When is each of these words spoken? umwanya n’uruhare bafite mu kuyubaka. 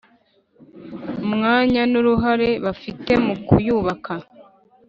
umwanya 1.25 1.81
n’uruhare 1.91 2.49
bafite 2.65 3.11
mu 3.25 3.35
kuyubaka. 3.47 4.13